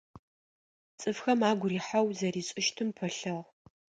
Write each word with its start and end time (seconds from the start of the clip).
Цӏыфхэм 0.99 1.41
агу 1.49 1.67
рихьэу 1.71 2.07
зэришӏыщтым 2.17 2.89
пылъыгъ. 2.97 3.43